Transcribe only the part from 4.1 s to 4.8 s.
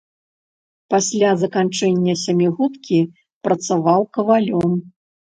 кавалём.